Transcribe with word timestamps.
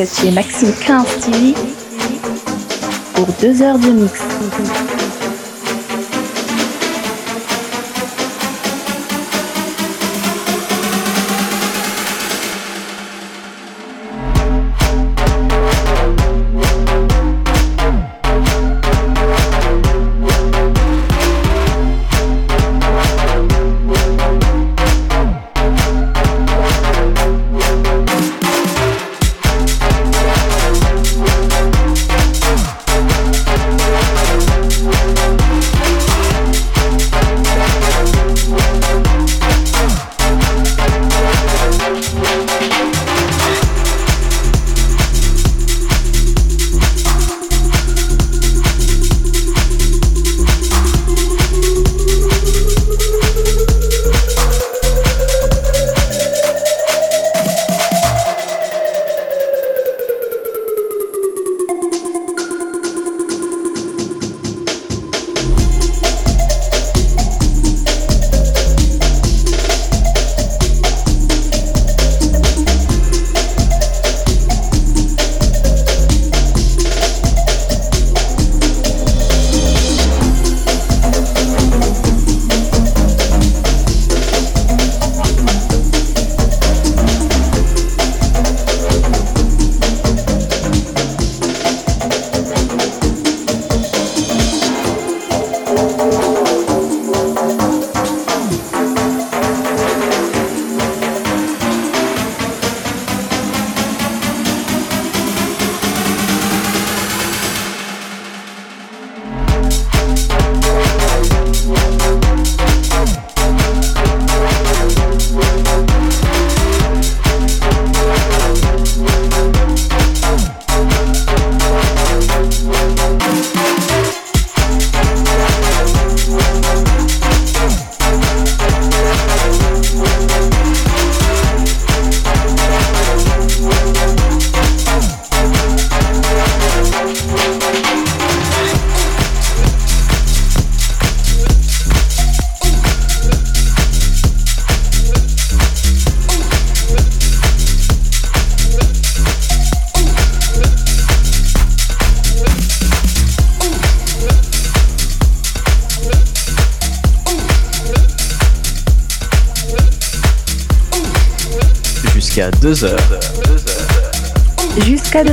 Êtes 0.00 0.18
chez 0.18 0.30
Maxime 0.30 0.72
15 0.86 1.04
TV 1.20 1.54
pour 3.14 3.26
deux 3.40 3.60
heures 3.62 3.78
de 3.78 3.90
mix. 3.90 4.20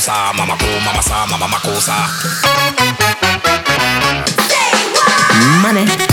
mama 0.00 0.32
makusa 0.32 0.32
mama 0.32 0.56
ko 0.56 0.66
mama 0.80 1.02
sa 1.02 1.26
mama 1.28 1.46
makusa 1.48 1.96
Money. 5.60 6.09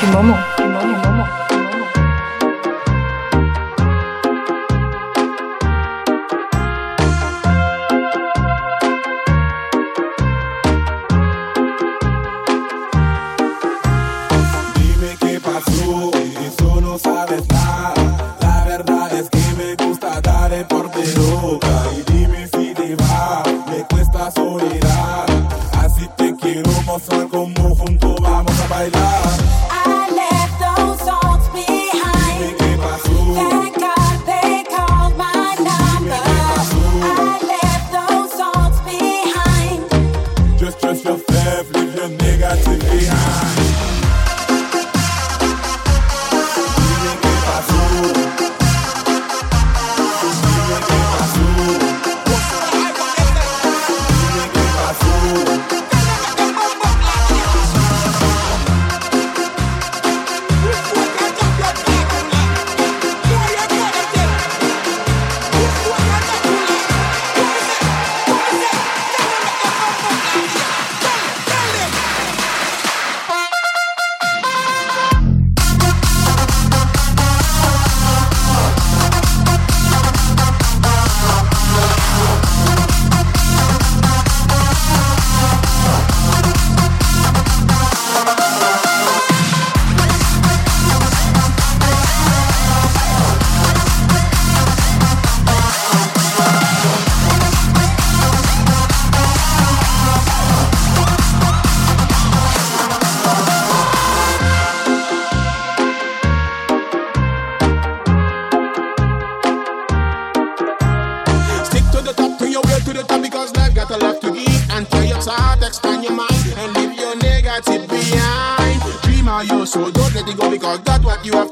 Du. 0.00 0.39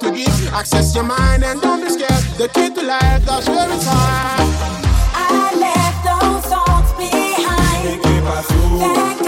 love 0.02 0.14
to 0.14 0.16
give. 0.16 0.52
Access 0.52 0.94
your 0.94 1.04
mind 1.04 1.44
and 1.44 1.60
don't 1.60 1.82
be 1.82 1.90
scared. 1.90 2.24
The 2.38 2.48
key 2.48 2.70
to 2.74 2.82
life, 2.82 3.24
that's 3.24 3.48
where 3.48 3.70
it's 3.70 3.86
at. 3.86 4.78
I 5.14 5.54
left 5.58 6.04
those 6.04 6.52
thoughts 6.52 6.92
behind. 6.92 7.88
They 7.88 8.02
gave 8.02 8.24
my 8.24 8.42
food. 8.42 9.27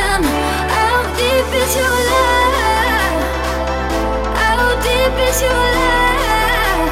Is 1.53 1.75
your 1.75 1.83
love? 1.83 3.23
How 4.39 4.71
deep 4.81 5.15
is 5.27 5.41
your 5.41 5.51
love? 5.51 6.89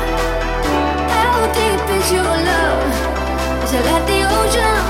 How 1.15 1.47
deep 1.53 1.89
is 1.95 2.11
your 2.11 2.23
like 3.87 4.05
the 4.05 4.19
ocean? 4.37 4.83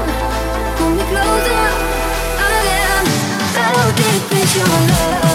Pull 0.76 0.90
me 0.90 1.04
closer 1.12 1.66
oh, 2.42 2.58
again. 2.58 3.06
How 3.54 3.78
deep 3.96 4.32
is 4.42 4.56
your 4.58 4.66
love? 4.66 5.29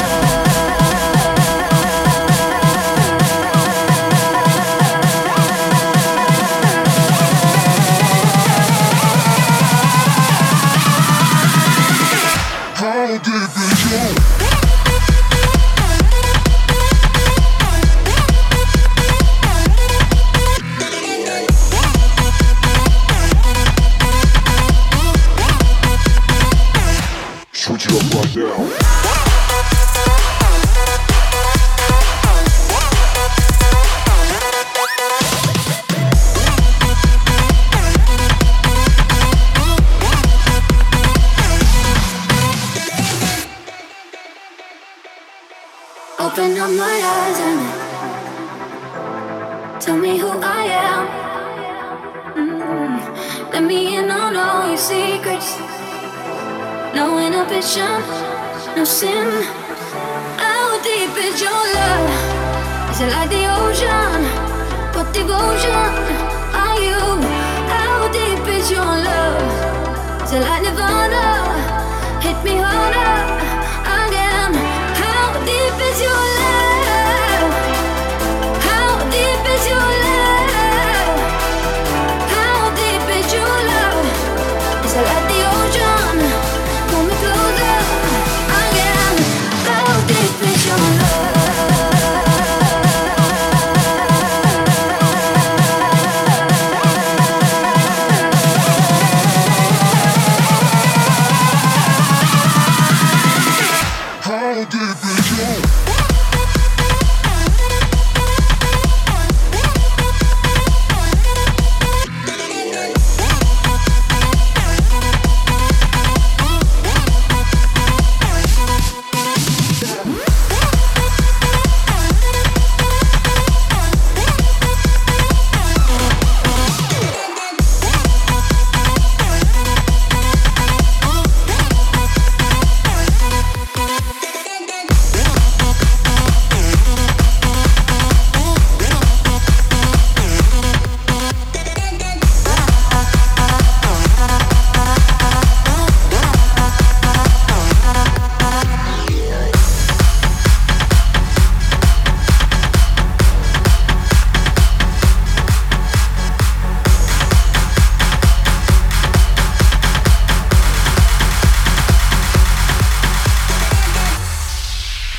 Is 62.95 63.01
it 63.01 63.11
like 63.11 63.29
the 63.29 63.45
ocean? 63.51 64.23
What 64.95 65.13
devotion 65.13 65.91
are 66.63 66.79
you? 66.79 67.01
How 67.75 68.09
deep 68.13 68.47
is 68.47 68.71
your 68.71 68.85
love? 68.85 70.23
Is 70.23 70.33
it 70.35 70.39
like 70.39 70.63
Nirvana? 70.63 71.27
Hit 72.23 72.39
me 72.45 72.55
harder 72.57 73.15
again. 74.07 74.55
How 74.95 75.33
deep 75.45 75.77
is 75.91 76.03
your 76.03 76.13
love? 76.13 76.54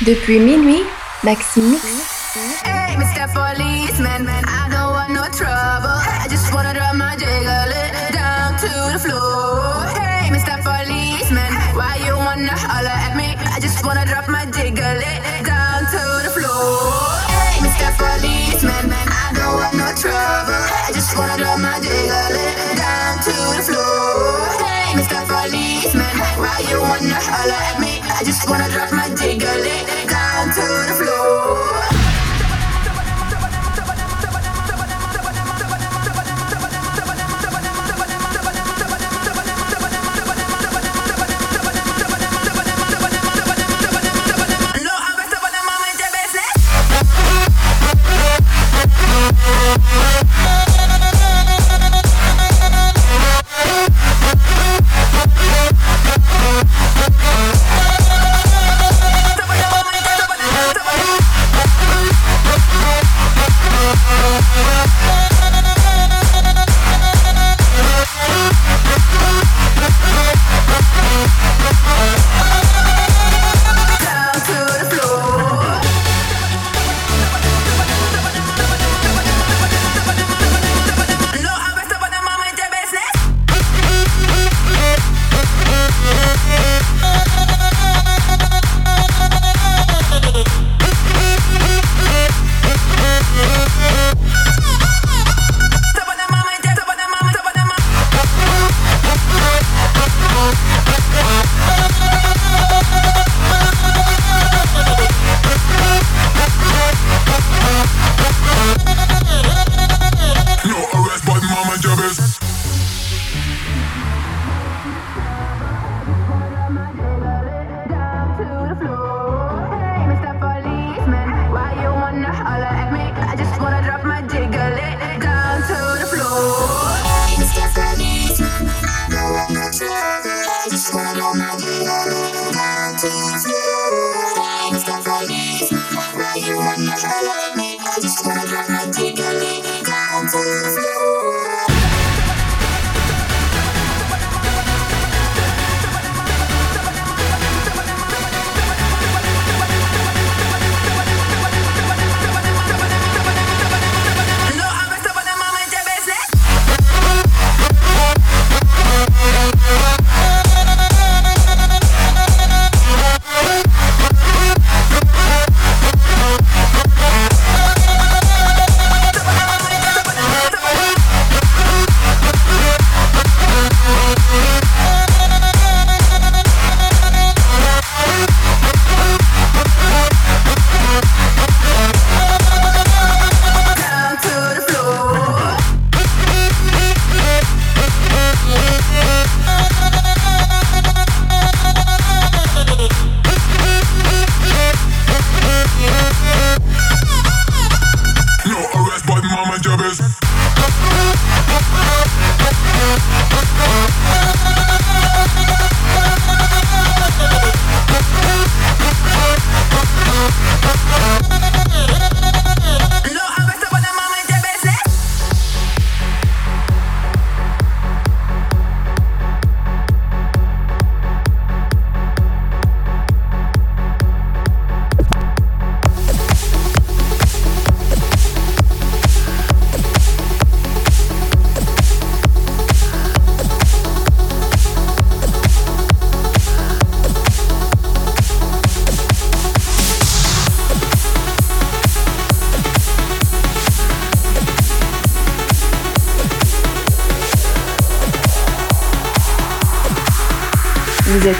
Depuis 0.06 0.38
minuit, 0.38 0.84
Maxime. 1.24 1.74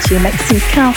Chez 0.08 0.18
Maxime 0.18 0.60
Crains 0.70 0.92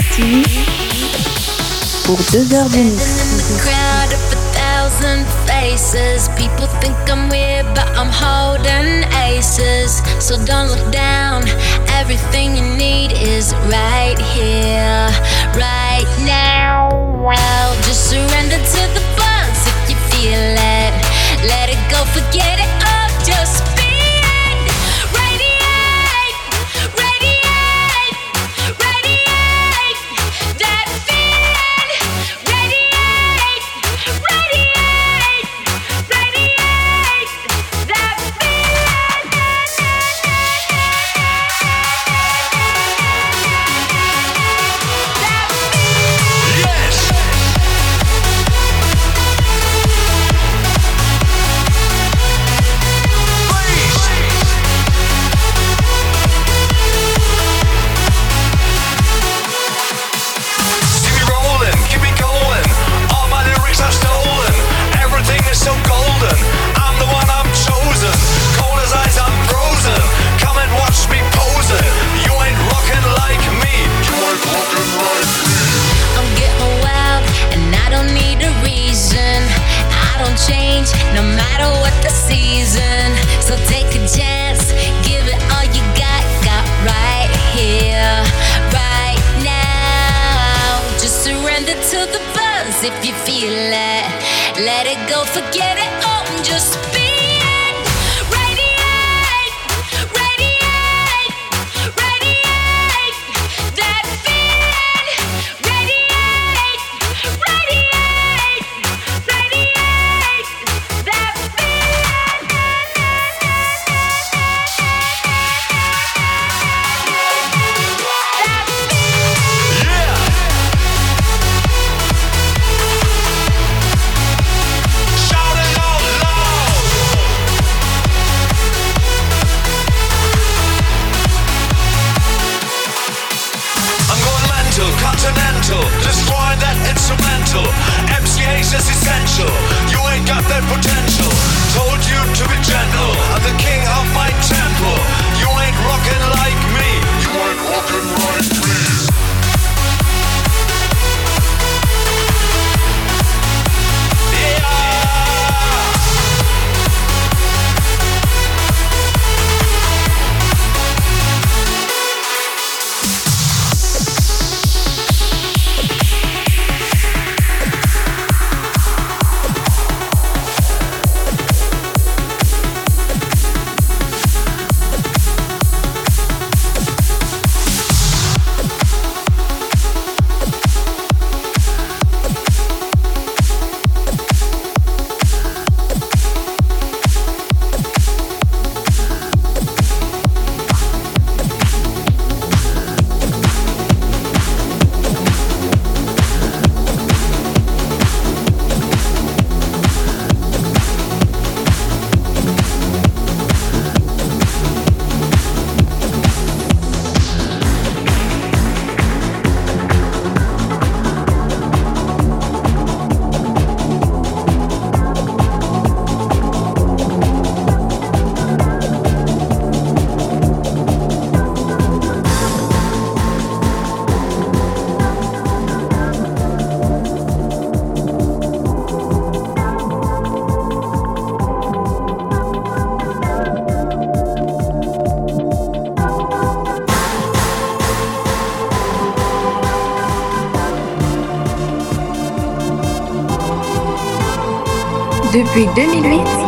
Depuis 245.59 245.73
2008, 245.75 246.38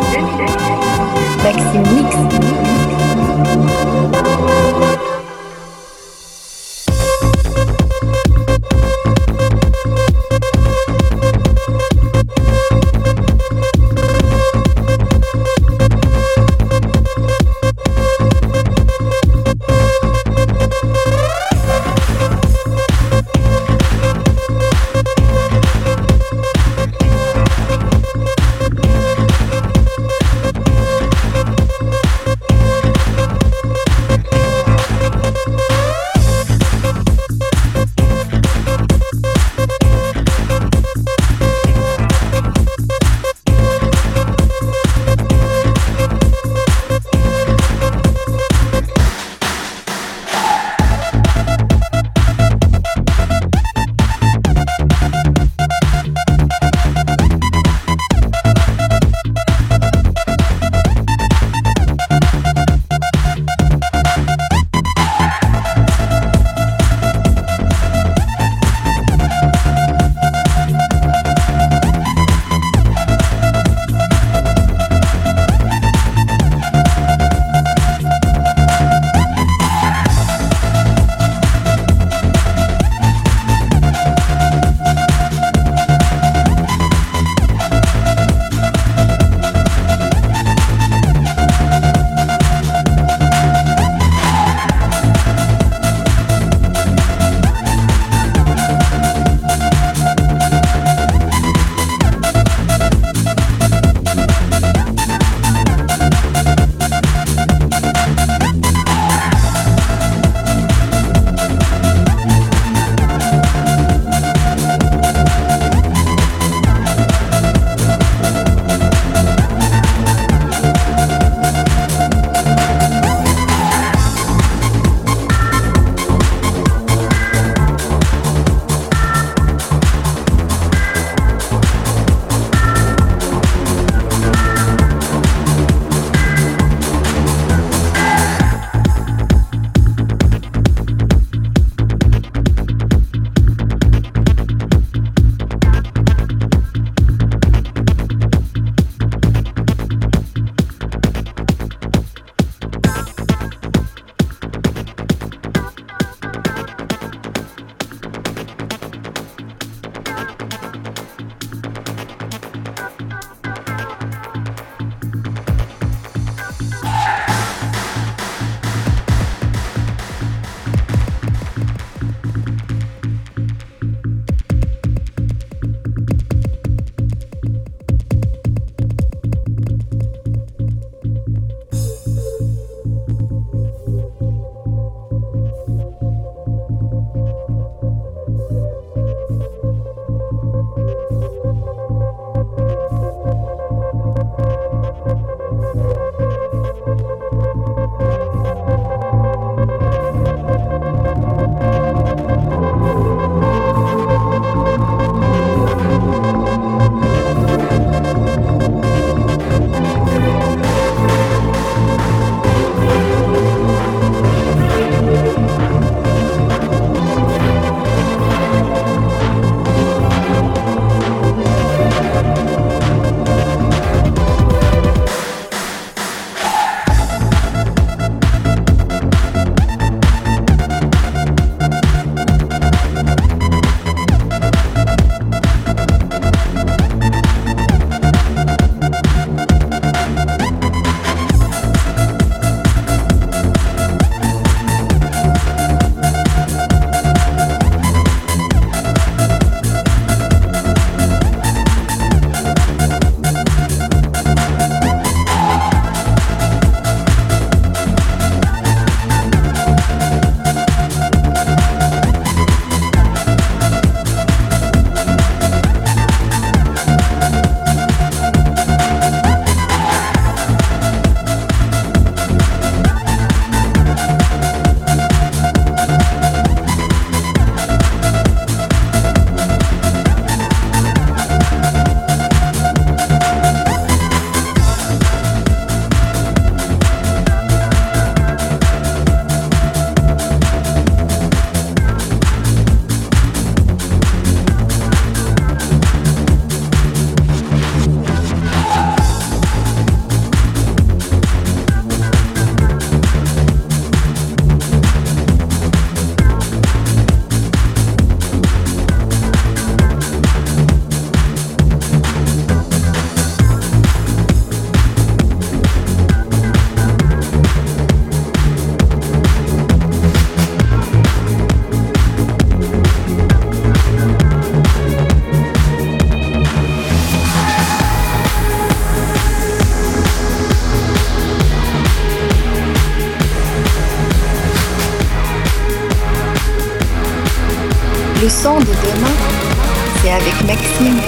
avec 340.22 340.46
Maxime. 340.46 341.01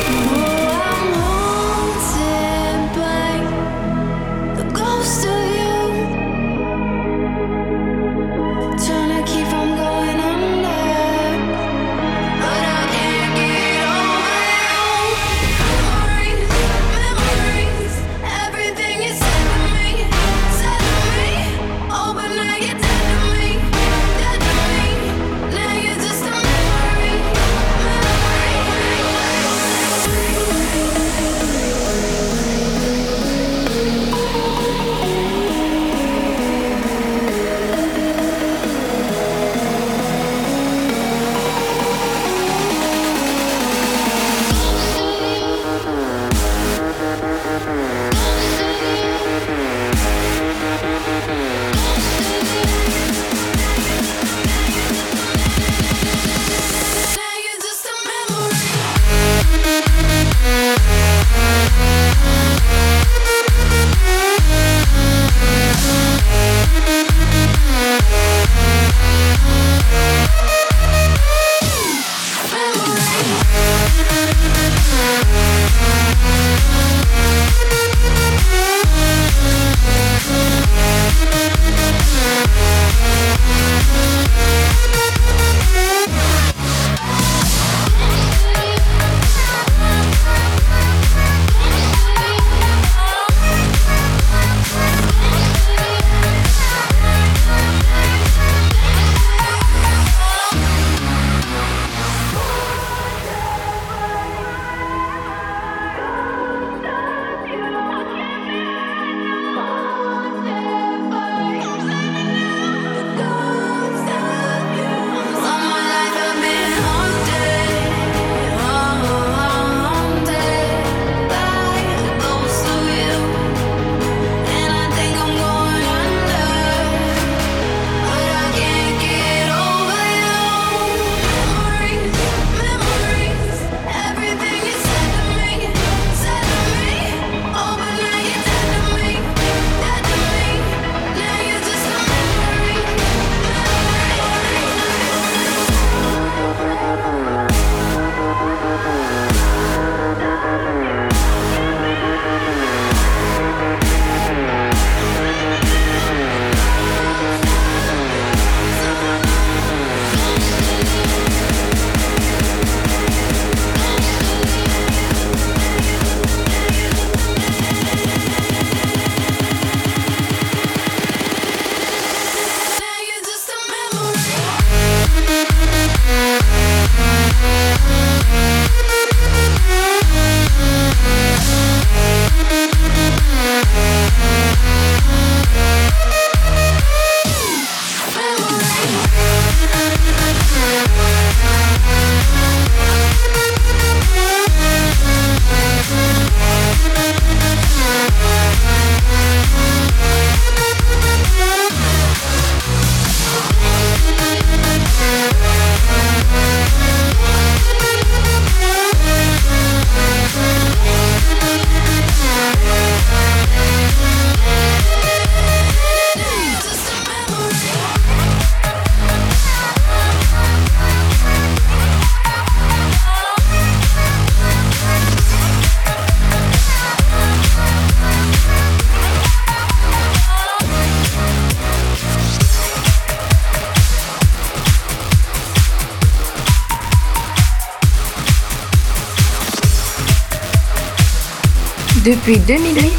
Depuis 242.27 242.39
2008, 242.39 242.93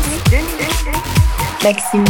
Maxime 1.63 2.05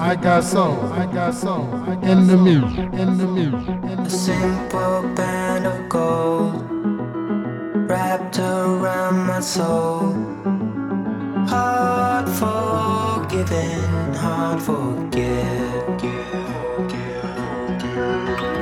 I 0.00 0.16
got 0.16 1.34
soul 1.34 1.72
in 2.02 2.26
the 2.26 2.36
music. 2.36 3.98
A 3.98 4.10
simple 4.10 5.02
band 5.14 5.66
of 5.66 5.88
gold 5.88 6.64
wrapped 7.88 8.38
around 8.38 9.26
my 9.26 9.40
soul. 9.40 10.14
Hard 11.46 12.28
forgiven, 12.28 14.14
hard 14.14 14.60
forget. 14.60 16.00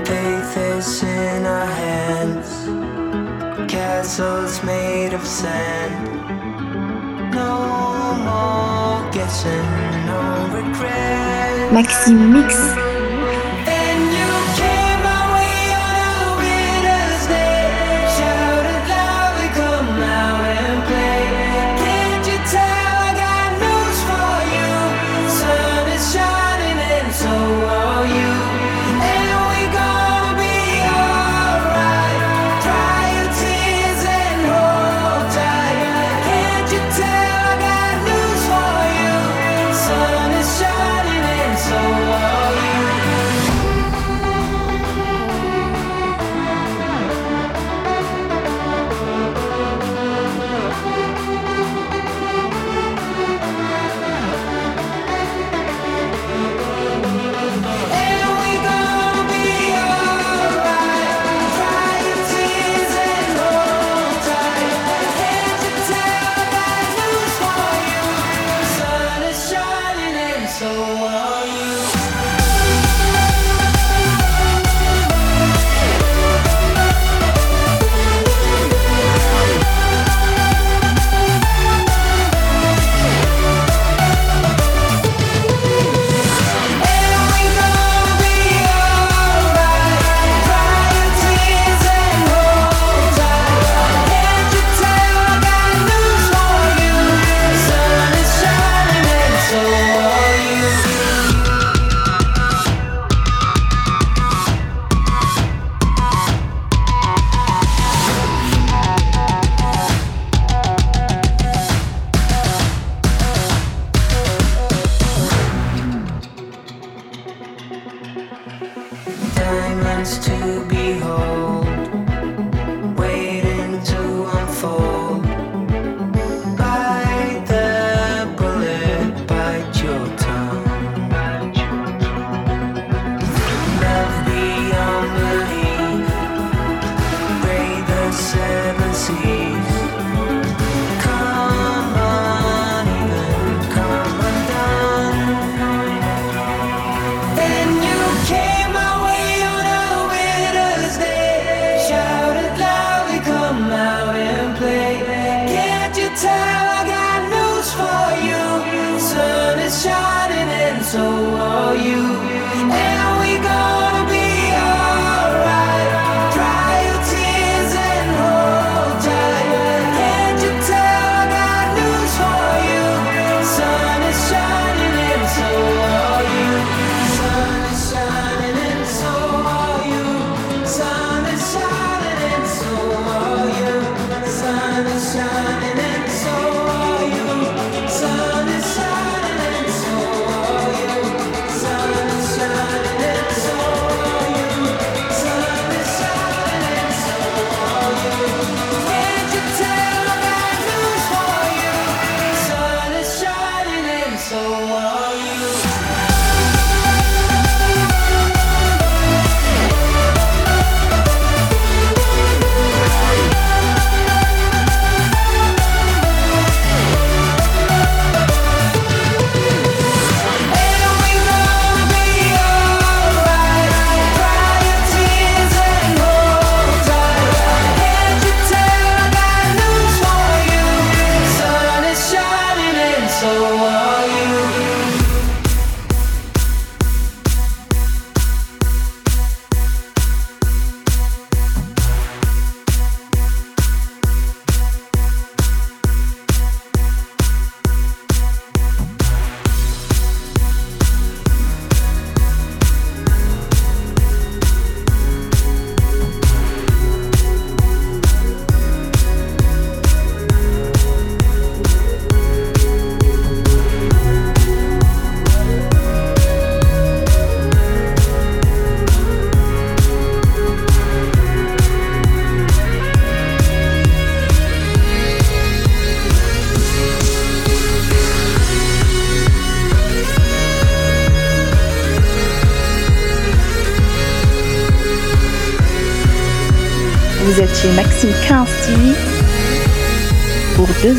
Faith 0.06 0.56
is 0.56 1.02
in 1.02 1.46
our 1.46 1.66
hands, 1.66 2.66
castles 3.72 4.62
made 4.62 5.14
of 5.14 5.26
sand. 5.26 6.03
Maxime 11.72 12.28
Mix. 12.30 12.83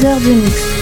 Heures 0.05 0.19
de 0.19 0.33
mix. 0.33 0.74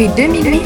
Depuis 0.00 0.14
2008, 0.16 0.59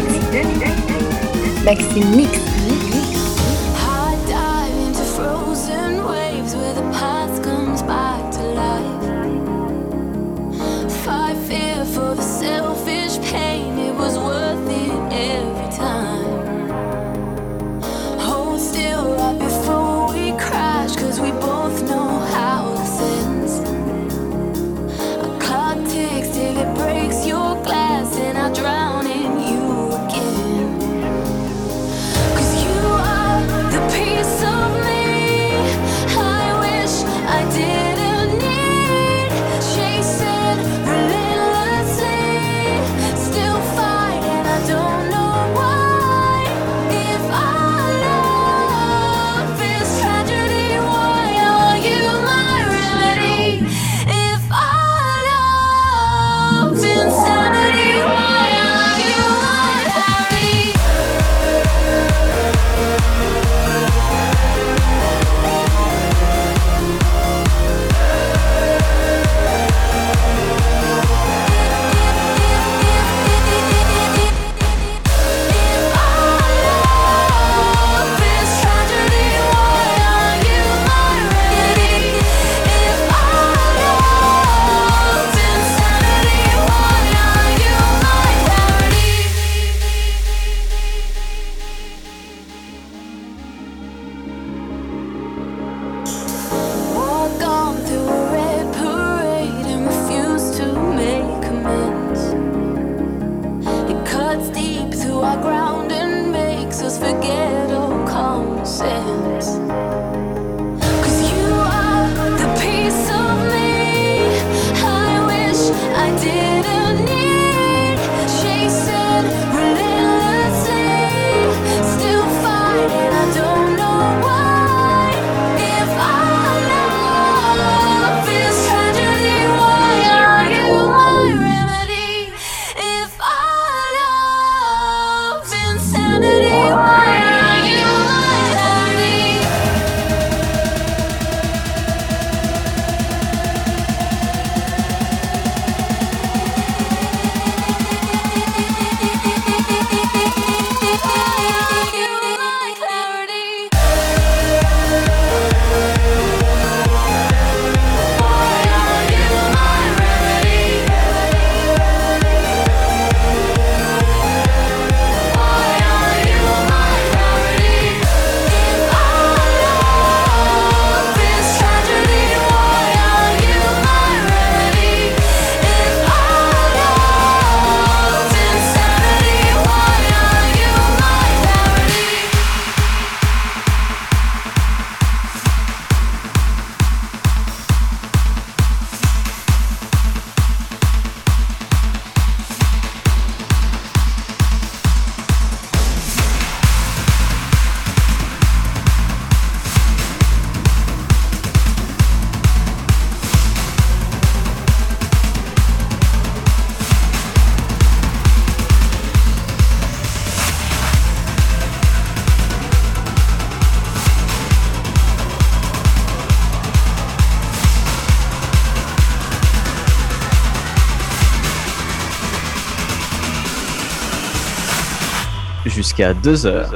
jusqu'à 225.94 226.14
2 226.14 226.46
heures. 226.46 226.70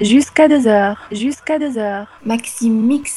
Jusqu'à 0.00 0.48
2 0.48 0.66
heures. 0.66 1.08
Jusqu'à 1.10 1.58
2 1.58 1.78
heures. 1.78 2.06
Maxime 2.24 2.86
Mix. 2.86 3.15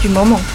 du 0.00 0.08
moment. 0.08 0.49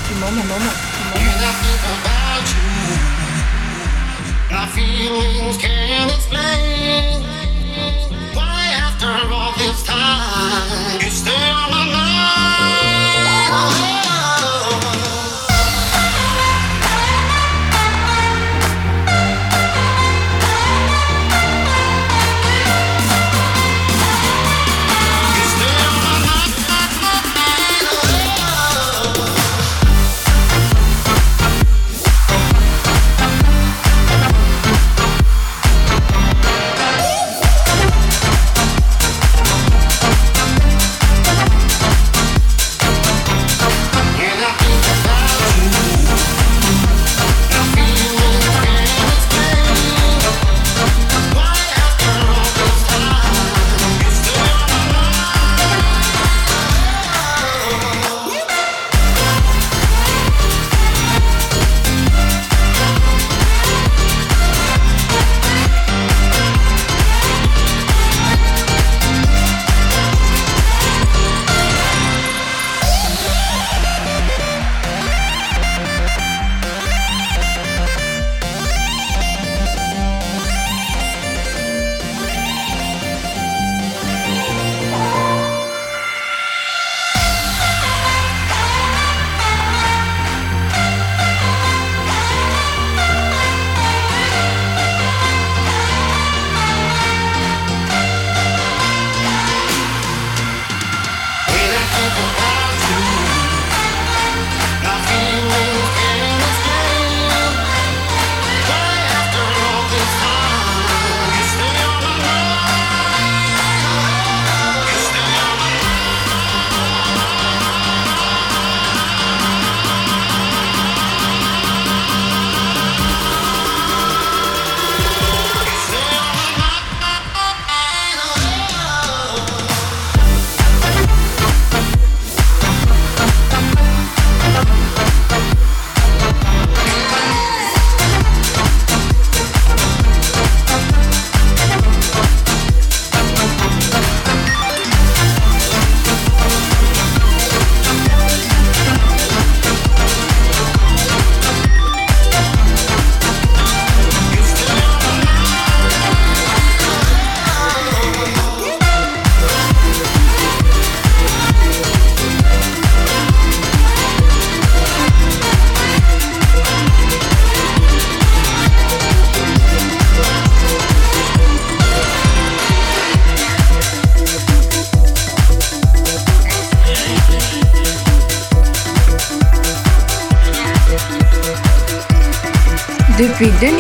Depuis 183.38 183.52
2008, 183.60 183.75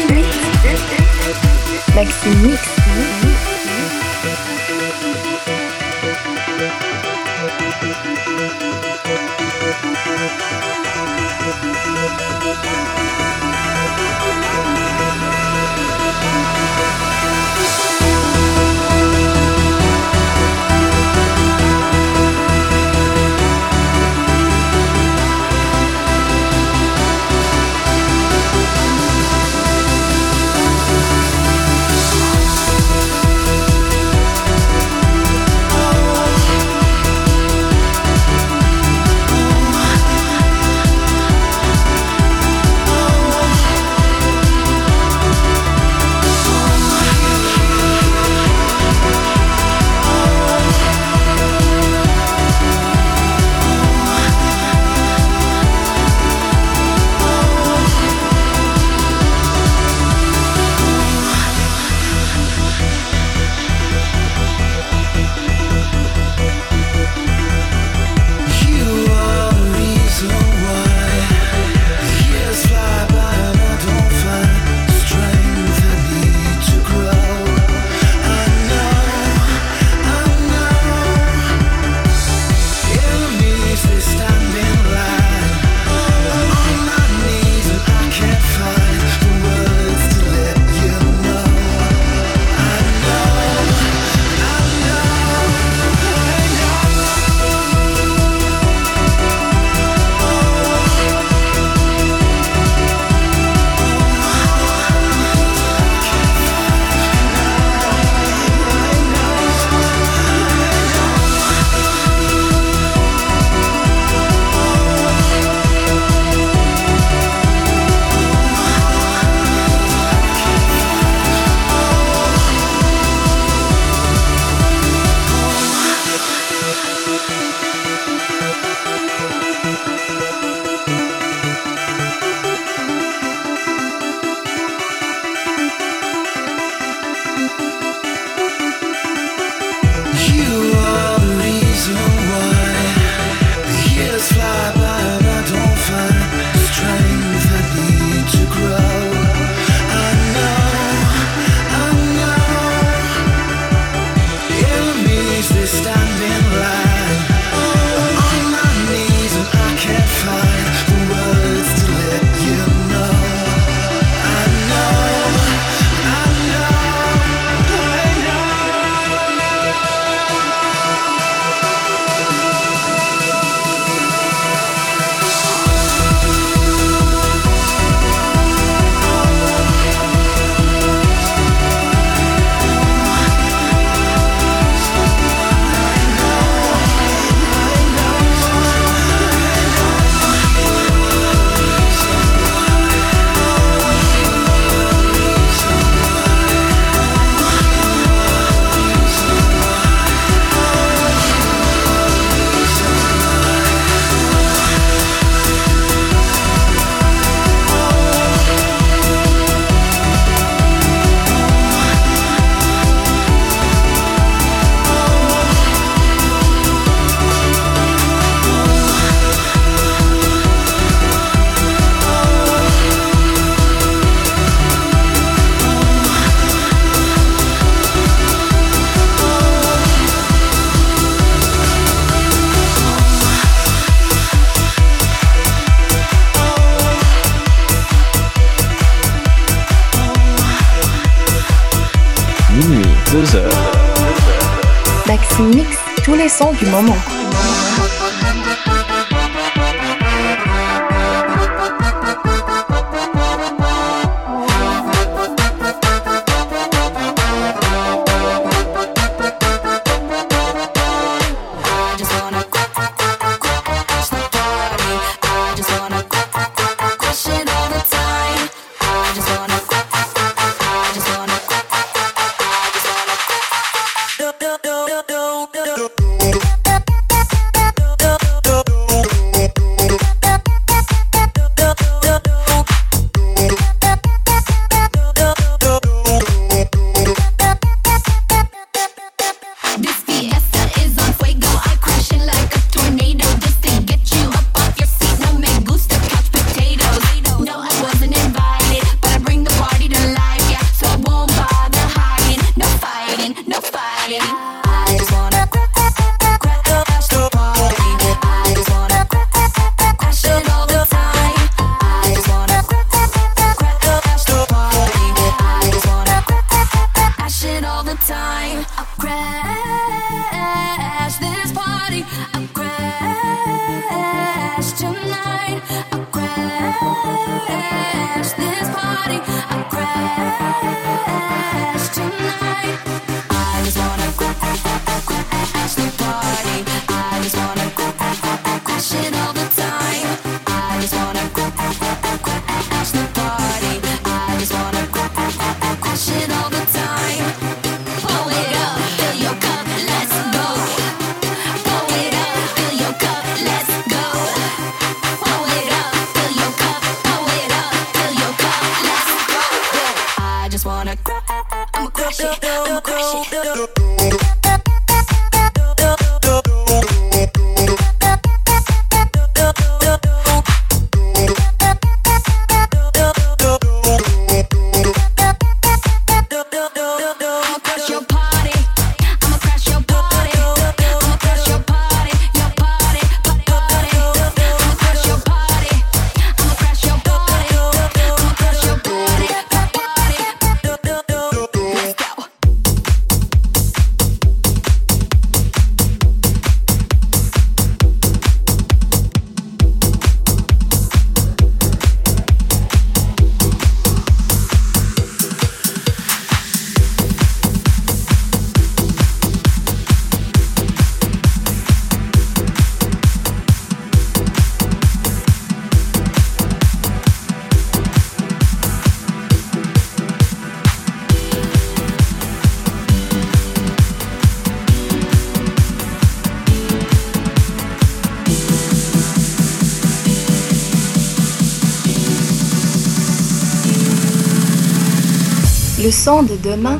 de 436.05 436.37
demain, 436.43 436.79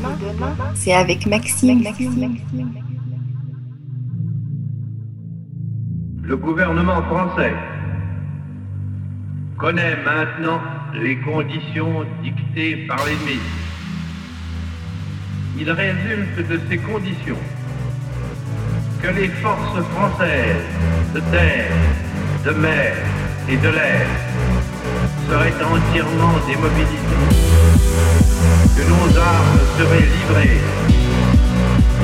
c'est 0.76 0.94
avec 0.94 1.26
Maxime. 1.26 1.82
Le 6.22 6.36
gouvernement 6.36 7.02
français 7.02 7.52
connaît 9.58 9.96
maintenant 10.04 10.60
les 10.94 11.18
conditions 11.18 12.04
dictées 12.22 12.86
par 12.86 12.98
l'ennemi. 13.04 13.40
Il 15.58 15.72
résulte 15.72 16.48
de 16.48 16.60
ces 16.70 16.78
conditions 16.78 17.42
que 19.02 19.08
les 19.08 19.28
forces 19.28 19.82
françaises 19.88 20.66
de 21.14 21.20
terre, 21.32 21.72
de 22.44 22.50
mer 22.50 22.94
et 23.48 23.56
de 23.56 23.68
l'air 23.70 24.06
seraient 25.28 25.64
entièrement 25.64 26.34
démobilisées, 26.46 27.45
que 28.76 28.82
nos 28.82 29.18
armes 29.18 29.60
seraient 29.78 30.08
livrées, 30.16 30.60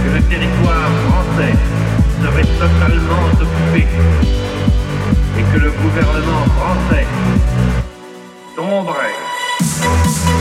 que 0.02 0.10
le 0.16 0.22
territoire 0.22 0.90
français 1.06 1.54
serait 2.22 2.48
totalement 2.58 3.24
occupé 3.40 3.86
et 5.38 5.42
que 5.52 5.58
le 5.58 5.70
gouvernement 5.70 6.44
français 6.56 7.06
tomberait. 8.56 10.31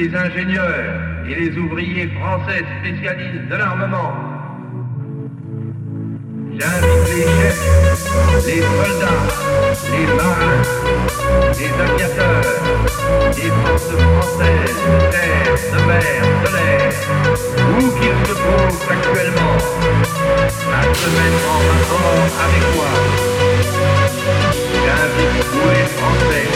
Les 0.00 0.16
ingénieurs 0.16 0.94
et 1.28 1.34
les 1.34 1.58
ouvriers 1.58 2.08
français 2.18 2.64
spécialistes 2.80 3.48
de 3.50 3.54
l'armement. 3.54 4.12
J'invite 6.58 7.04
les 7.12 7.22
chefs, 7.36 8.46
les 8.46 8.62
soldats, 8.62 9.26
les 9.92 10.06
marins, 10.16 10.62
les 11.58 11.72
aviateurs, 11.84 12.44
les 13.36 13.50
forces 13.60 13.92
françaises 14.04 14.80
de 14.88 15.10
terre, 15.12 15.52
de 15.72 15.80
mer, 15.86 16.20
de 16.44 16.50
l'air, 16.56 16.92
où 17.68 17.82
qu'ils 17.98 18.20
se 18.26 18.34
trouvent 18.40 18.86
actuellement, 18.96 19.56
à 20.72 20.94
se 20.94 21.08
mettre 21.16 21.44
en 21.54 21.60
rapport 21.70 22.24
avec 22.46 22.64
moi. 22.74 22.92
J'invite 24.82 25.44
tous 25.52 25.68
les 25.68 25.86
Français 25.96 26.46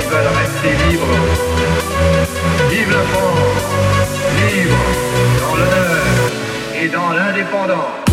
qui 0.00 0.08
veulent 0.08 0.32
rester 0.40 0.72
libres. 0.88 1.59
France, 3.04 3.70
libre 4.38 4.76
dans 5.40 5.56
l'honneur 5.56 6.04
et 6.82 6.88
dans 6.88 7.12
l'indépendance. 7.12 8.09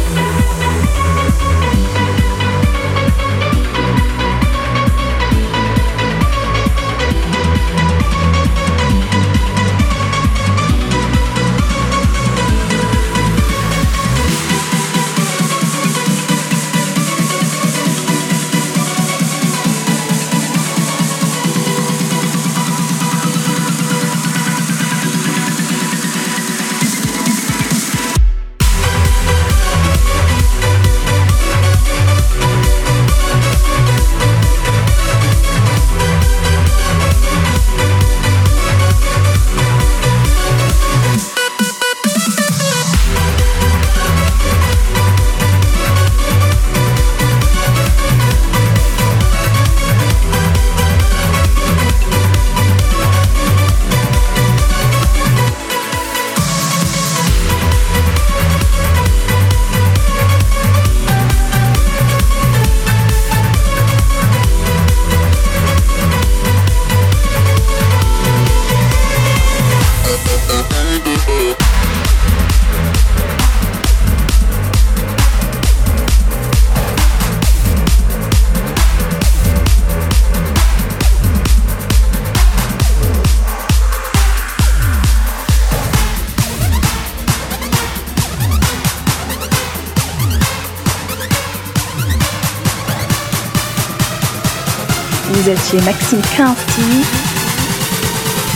Chez 95.70 95.82
Maxime 95.82 96.22
Kinski 96.22 97.04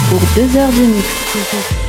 pour 0.09 0.19
deux 0.35 0.57
heures 0.57 0.69
de 0.69 0.85
mix. 0.85 1.80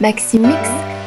Maximix 0.00 0.97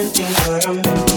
tempting, 0.00 0.32
but 0.46 0.66
I'm 0.66 1.09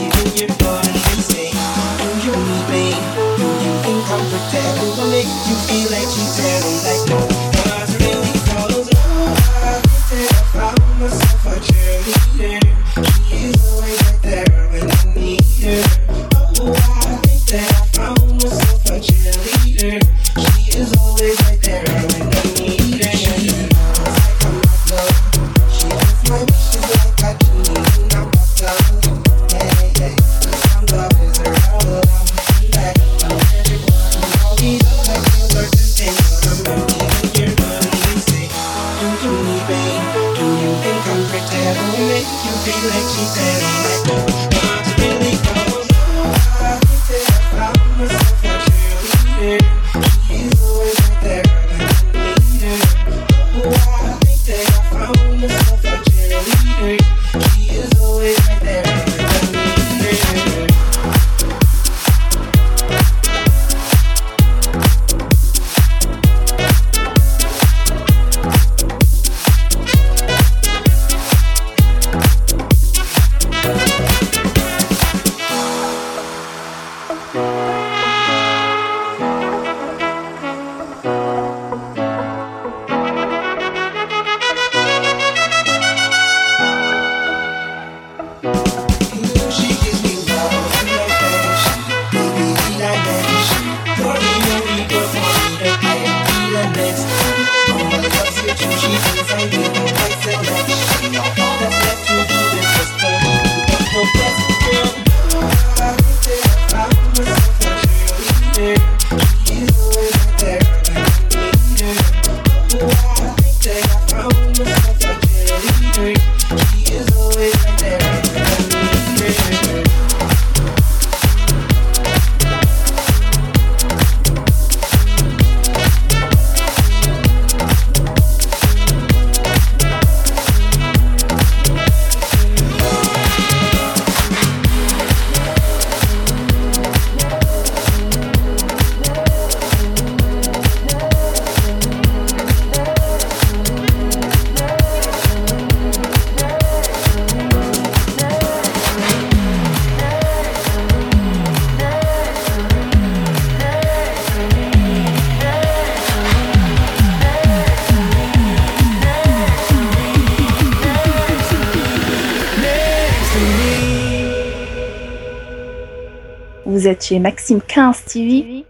chez 167.03 167.19
Maxime 167.19 167.61
15 167.61 168.05
TV 168.05 168.65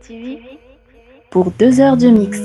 pour 1.29 1.51
deux 1.51 1.79
heures 1.79 1.97
de 1.97 2.07
mix. 2.07 2.39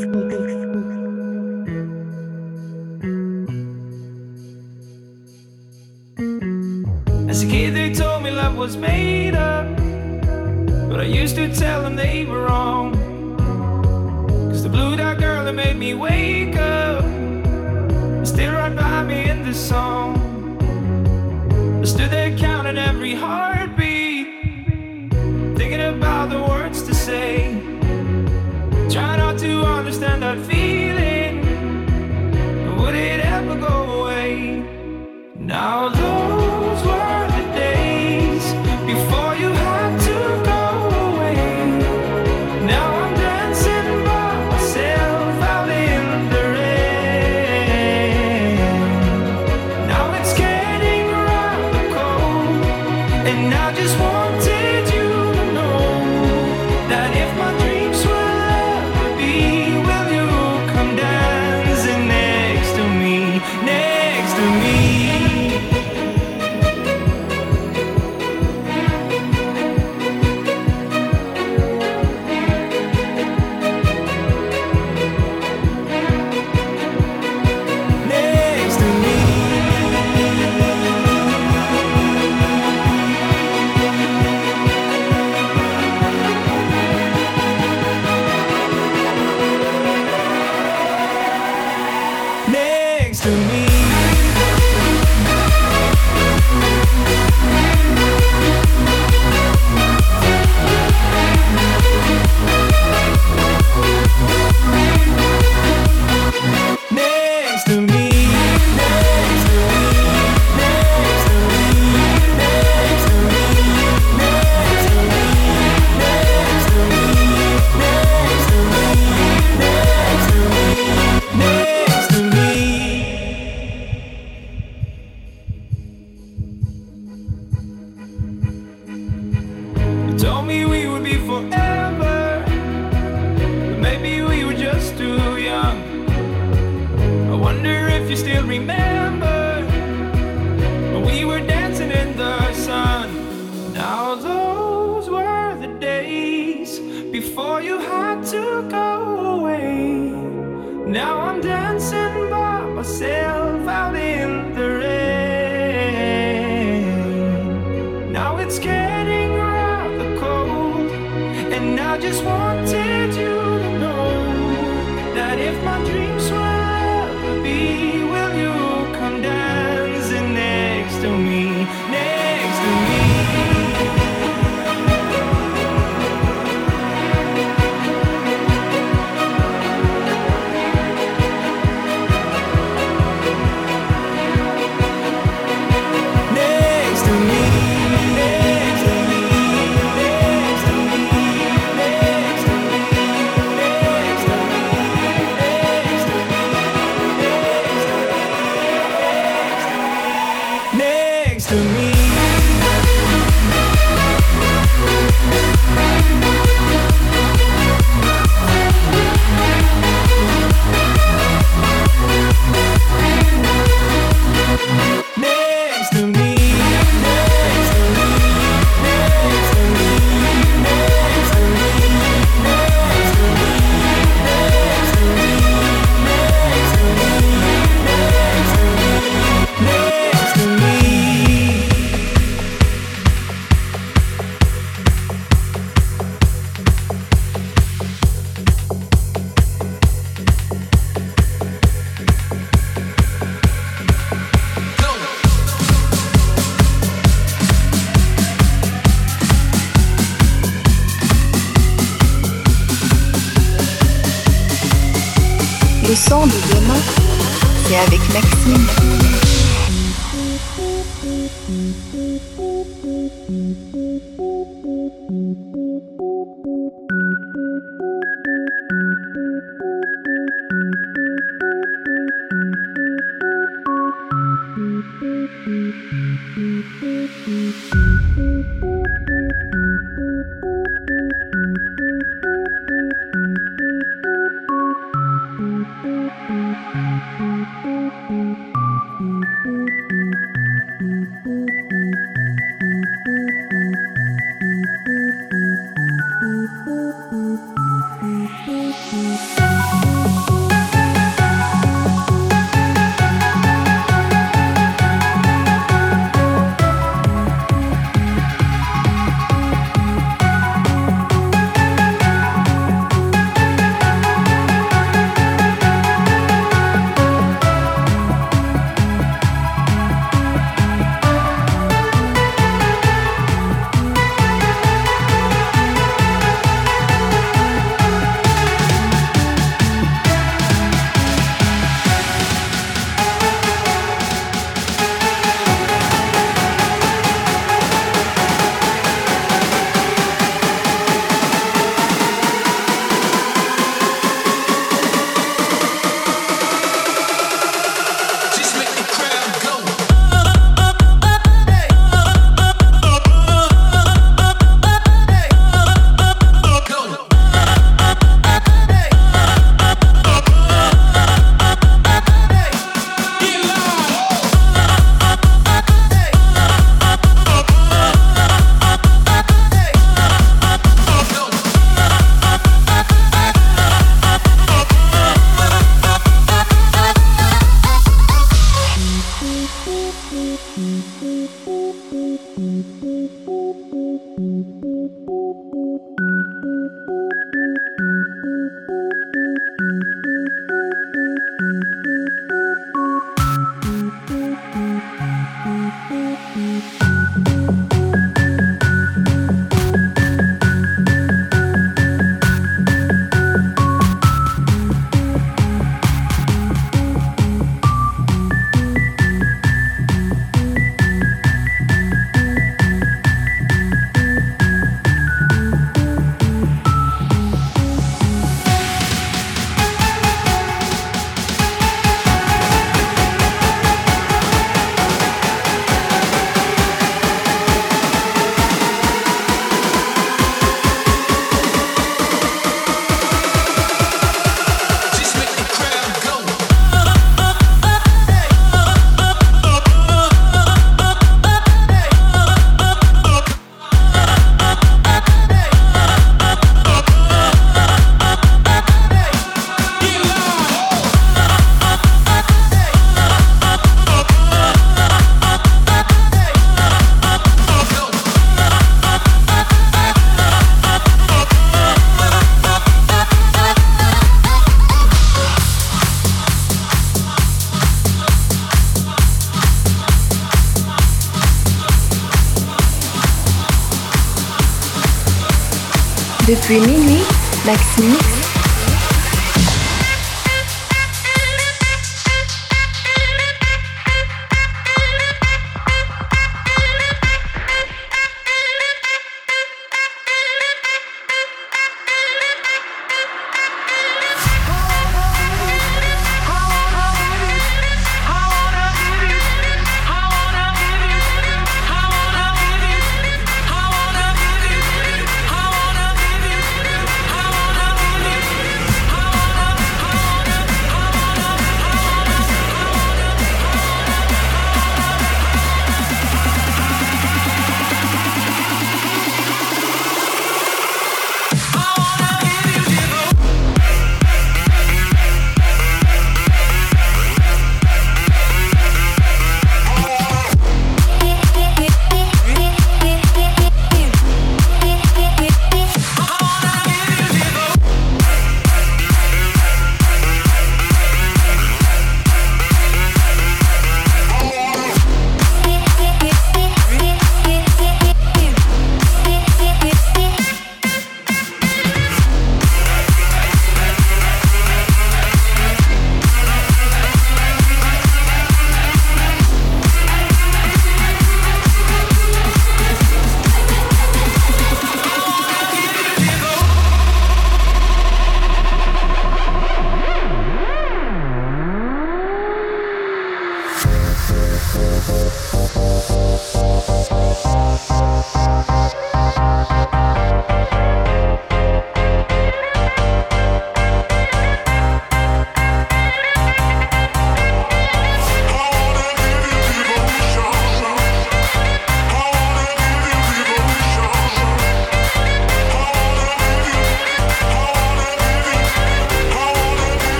Streaming 476.48 476.87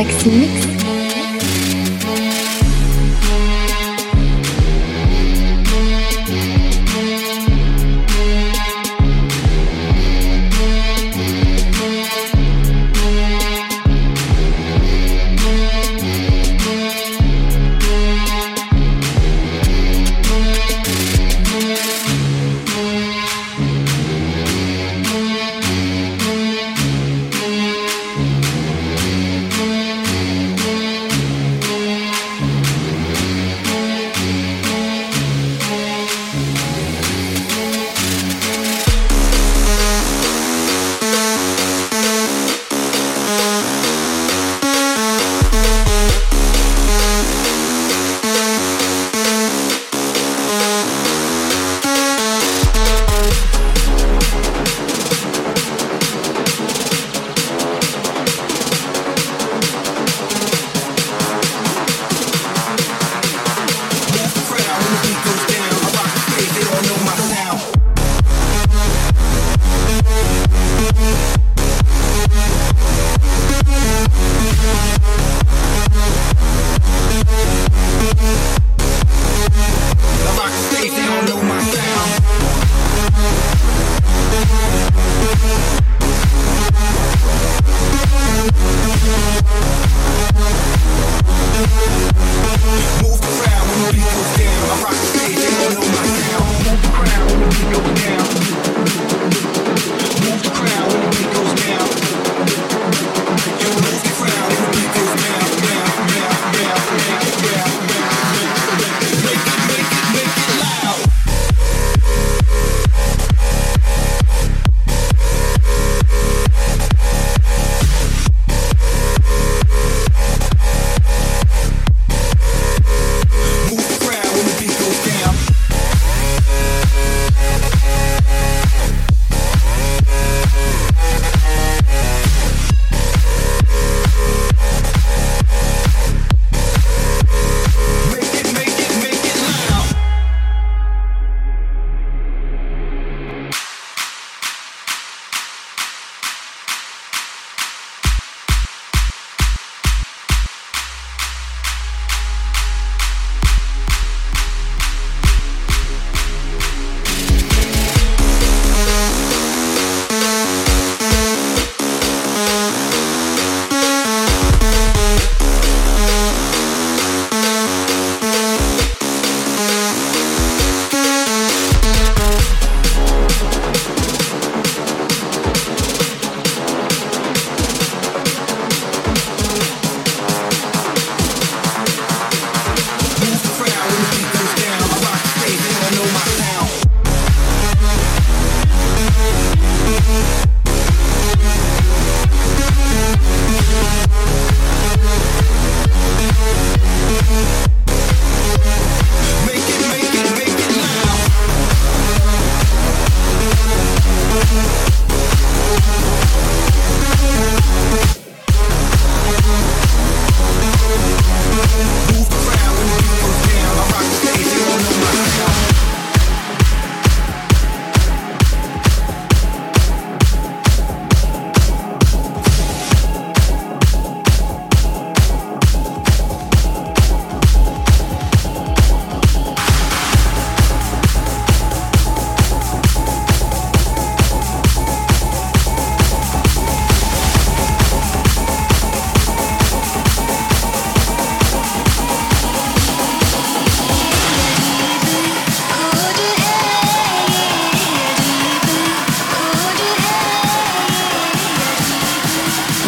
Maxime 0.00 0.40
Mix. 0.40 0.69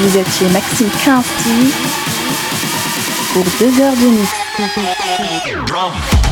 Vous 0.02 0.18
êtes 0.18 0.30
chez 0.32 0.48
Maxime 0.48 0.90
Kinsti 1.04 1.72
pour 3.32 3.44
2 3.60 3.80
heures 3.80 3.92
de. 3.92 6.31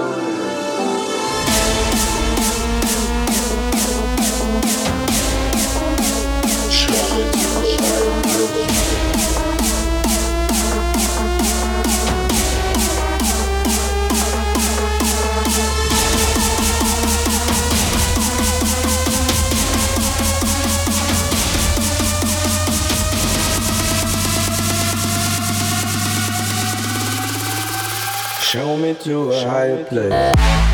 Show 28.51 28.75
me 28.75 28.93
to 28.95 29.31
a 29.31 29.47
higher 29.47 29.85
place. 29.85 30.70